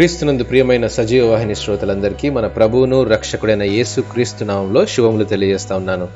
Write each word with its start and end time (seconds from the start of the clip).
క్రీస్తునందు 0.00 0.44
ప్రియమైన 0.44 0.86
సజీవ 0.86 1.30
వాహిని 1.30 1.54
శ్రోతలందరికీ 1.54 2.30
మన 2.30 2.46
ప్రభువును 2.46 3.02
రక్షకుడైన 3.02 3.62
యేసు 3.62 4.00
క్రీస్తు 4.00 4.44
నామంలో 4.44 4.86
శుభములు 4.86 5.24
తెలియజేస్తా 5.24 5.76
ఉన్నాను. 5.76 6.08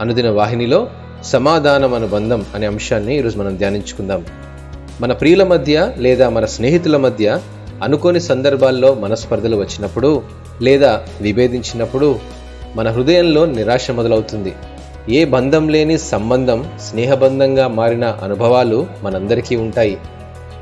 అనుదిన 0.00 0.30
వాహినిలో 0.30 0.88
సమాధానం 1.24 1.94
అనుబంధం 1.94 2.46
అనే 2.54 2.66
అంశాన్ని 2.66 3.18
ఈరోజు 3.18 3.38
మనం 3.38 3.56
ధ్యానించుకుందాం. 3.56 4.24
మన 5.00 5.12
ప్రియుల 5.12 5.42
మధ్య 5.42 5.92
లేదా 5.96 6.28
మన 6.28 6.44
స్నేహితుల 6.44 6.96
మధ్య 6.96 7.40
అనుకోని 7.82 8.20
సందర్భాల్లో 8.20 8.94
మనస్పర్ధలు 8.94 9.56
వచ్చినప్పుడు 9.56 10.22
లేదా 10.62 11.02
విభేదించినప్పుడు 11.20 12.18
మన 12.74 12.90
హృదయంలో 12.90 13.46
నిరాశ 13.46 13.90
మొదలవుతుంది. 13.90 14.52
ఏ 15.08 15.24
బంధం 15.24 15.68
లేని 15.68 15.98
సంబంధం 15.98 16.70
స్నేహబంధంగా 16.80 17.68
మారిన 17.68 18.04
అనుభవాలు 18.22 18.86
మనందరికీ 19.02 19.56
ఉంటాయి. 19.56 19.98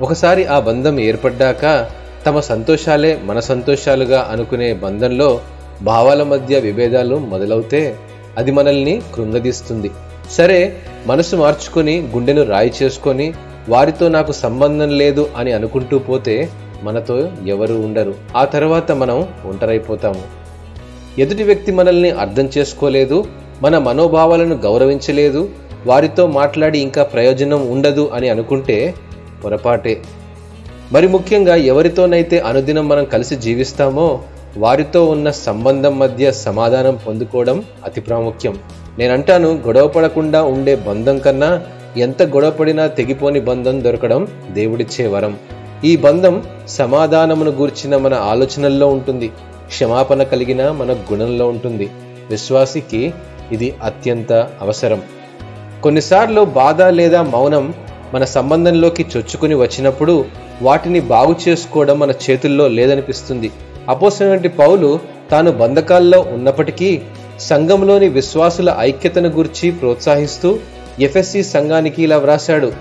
ఒకసారి 0.02 0.46
ఆ 0.46 0.60
బంధం 0.60 1.00
ఏర్పడ్డాక 1.00 1.90
తమ 2.26 2.40
సంతోషాలే 2.40 3.20
మన 3.24 3.40
సంతోషాలుగా 3.40 4.28
అనుకునే 4.32 4.72
బంధంలో 4.72 5.40
భావాల 5.82 6.22
మధ్య 6.22 6.60
విభేదాలు 6.60 7.16
మొదలవుతే 7.16 7.96
అది 8.38 8.52
మనల్ని 8.52 9.02
కృంగదీస్తుంది. 9.14 9.90
సరే 10.30 10.76
మనసు 11.06 11.36
మార్చుకొని 11.36 12.08
గుండెను 12.14 12.42
రాయి 12.42 12.72
చేసుకొని 12.82 13.34
వారితో 13.68 14.08
నాకు 14.08 14.32
సంబంధం 14.32 14.88
లేదు 14.88 15.30
అని 15.36 15.52
అనుకుంటూ 15.52 15.98
పోతే 15.98 16.48
మనతో 16.82 17.28
ఎవరు 17.46 17.74
ఉండరు. 17.74 18.14
ఆ 18.36 18.44
తర్వాత 18.44 18.92
మనం 18.92 19.28
ఒంటరైపోతాము. 19.44 20.22
ఎదుటి 21.18 21.42
వ్యక్తి 21.42 21.72
మనల్ని 21.72 22.10
అర్థం 22.10 22.48
చేసుకోలేదు 22.58 23.24
మన 23.62 23.78
మనోభావాలను 23.78 24.54
గౌరవించలేదు 24.54 25.48
వారితో 25.86 26.26
మాట్లాడి 26.26 26.78
ఇంకా 26.78 27.02
ప్రయోజనం 27.02 27.70
ఉండదు 27.70 28.10
అని 28.14 28.28
అనుకుంటే 28.28 28.94
పొరపాటే. 29.44 30.00
మరి 30.92 31.08
ముఖ్యంగా 31.08 31.54
ఎవరితోనైతే 31.54 32.38
అనుదినం 32.38 32.88
మనం 32.88 33.04
కలిసి 33.04 33.36
జీవిస్తామో 33.36 34.20
వారితో 34.56 35.06
ఉన్న 35.06 35.30
సంబంధం 35.30 35.98
మధ్య 35.98 36.32
సమాధానం 36.32 36.98
పొందుకోవడం 37.06 37.64
అతి 37.84 38.00
ప్రాముఖ్యం. 38.00 38.58
నేనంటాను 38.98 39.48
గొడవ 39.66 39.88
పడకుండా 39.88 40.42
ఉండే 40.42 40.76
బంధం 40.76 41.18
కన్నా 41.18 41.62
ఎంత 41.96 42.22
గొడవపడినా 42.22 42.86
తెగిపోని 42.86 43.40
బంధం 43.40 43.84
దొరకడం 43.84 44.28
దేవుడిచ్చే 44.50 45.06
వరం. 45.06 45.36
ఈ 45.84 45.96
బంధం 45.96 46.42
సమాధానమును 46.68 47.50
గూర్చిన 47.50 47.96
మన 47.96 48.14
ఆలోచనల్లో 48.14 48.88
ఉంటుంది. 48.88 49.28
క్షమాపణ 49.66 50.22
కలిగిన 50.22 50.70
మన 50.70 50.92
గుణంలో 50.92 51.48
ఉంటుంది. 51.48 51.90
విశ్వాసికి 52.30 53.14
ఇది 53.52 53.74
అత్యంత 53.82 54.32
అవసరం. 54.32 55.02
కొన్నిసార్లు 55.82 56.40
బాధ 56.40 56.82
లేదా 56.82 57.22
మౌనం 57.22 57.74
మన 58.14 58.24
సంబంధంలోకి 58.24 59.06
చొచ్చుకుని 59.16 59.54
వచ్చినప్పుడు 59.54 60.24
వాటిని 60.62 61.00
బాగు 61.00 61.36
చేసుకోవడం 61.48 61.98
మన 61.98 62.10
చేతుల్లో 62.10 62.68
లేదనిపిస్తుంది. 62.68 63.50
అపోసినటువంటి 63.88 64.48
పౌలు 64.48 65.00
తాను 65.30 65.52
బంధకాల్లో 65.52 66.20
ఉన్నప్పటికీ 66.20 67.02
సంఘంలోని 67.40 68.08
విశ్వాసుల 68.08 68.76
ఐక్యతను 68.78 69.28
గురించి 69.28 69.70
ప్రోత్సహిస్తూ 69.70 70.58
ఎఫ్ఎస్సి 71.00 71.42
సంఘానికి 71.42 72.02
ఇలా 72.02 72.16
వ్రాశాడు. 72.16 72.72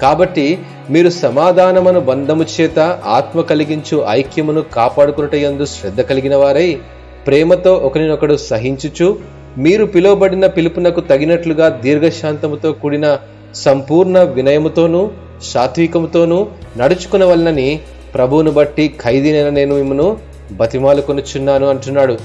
కాబట్టి 0.00 0.58
మీరు 0.90 1.08
సమాధానమును 1.08 2.00
బంధము 2.00 2.46
చేత 2.60 2.78
ఆత్మ 3.06 3.40
కలిగించు 3.40 4.04
ఐక్యమును 4.08 4.62
కాపాడుకున్నటయందు 4.62 5.64
శ్రద్ధ 5.64 6.00
కలిగిన 6.00 6.36
వారై 6.36 6.78
ప్రేమతో 7.26 7.74
ఒకరినొకడు 7.74 8.36
సహించుచు 8.36 9.18
మీరు 9.58 9.84
పిలువబడిన 9.84 10.46
పిలుపునకు 10.46 11.00
తగినట్లుగా 11.00 11.68
దీర్ఘశాంతముతో 11.68 12.72
కూడిన 12.72 13.18
సంపూర్ణ 13.54 14.22
వినయముతోనూ 14.22 15.10
సాత్వికముతోనూ 15.42 16.46
నడుచుకునవలనని 16.76 17.80
ప్రభువును 18.14 18.50
బట్టి 18.50 18.94
ఖైదీనైన 19.00 19.50
నేను 19.50 19.74
మిమ్మను 19.74 20.18
బతిమాలుకొనుచున్నాను 20.52 21.68
అంటున్నాడు. 21.68 22.18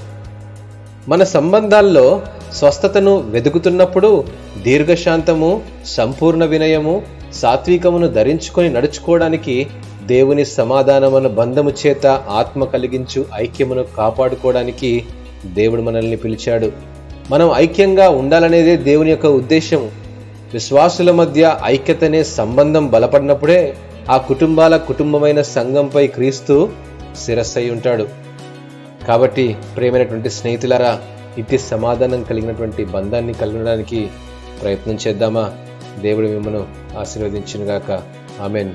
మన 1.09 1.23
సంబంధాల్లో 1.23 2.21
స్వస్థతను 2.53 3.17
వెతుకుతున్నప్పుడు 3.29 4.23
దీర్ఘశాంతము 4.63 5.61
సంపూర్ణ 5.85 6.45
వినయము 6.45 7.03
సాత్వికమును 7.33 8.07
ధరించుకొని 8.07 8.69
నడుచుకోవడానికి 8.69 9.67
దేవుని 10.05 10.45
సమాధానమును 10.45 11.29
బంధము 11.29 11.69
చేత 11.69 12.07
ఆత్మ 12.07 12.63
కలిగించు 12.63 13.25
ఐక్యమును 13.35 13.85
కాపాడుకోవడానికి 13.97 15.03
దేవుడు 15.45 15.81
మనల్ని 15.81 16.15
పిలిచాడు. 16.15 16.71
మనం 17.31 17.51
ఐక్యంగా 17.55 18.09
ఉండాలనేదే 18.09 18.77
దేవుని 18.77 19.09
యొక్క 19.09 19.25
ఉద్దేశం 19.25 19.91
విశ్వాసుల 20.53 21.11
మధ్య 21.11 21.57
ఐక్యతనే 21.63 22.23
సంబంధం 22.23 22.87
బలపడినప్పుడే 22.87 23.77
ఆ 24.09 24.17
కుటుంబాల 24.17 24.77
కుటుంబమైన 24.77 25.41
సంఘంపై 25.41 26.07
క్రీస్తు 26.07 26.69
శిరస్సై 27.25 27.69
ఉంటాడు 27.69 28.07
కాబట్టి 29.07 29.57
ప్రేమైనటువంటి 29.75 30.29
స్నేహితులారా 30.29 30.99
ఇది 31.37 31.57
సమాధానం 31.57 32.23
కలిగినటువంటి 32.23 32.85
బంధాన్ని 32.85 33.33
కలగడానికి 33.33 34.09
ప్రయత్నం 34.61 34.97
చేద్దామా? 35.07 35.51
దేవుడు 35.99 36.27
మిమ్మను 36.27 36.67
ఆశీర్వదించినగాక. 36.99 37.91
ఆమెన్. 38.41 38.71